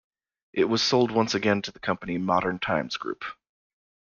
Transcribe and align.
It 0.51 0.63
was 0.65 0.81
sold 0.81 1.11
once 1.11 1.35
again 1.35 1.61
to 1.61 1.71
the 1.71 1.77
company 1.77 2.17
Modern 2.17 2.57
Times 2.57 2.97
Group. 2.97 3.23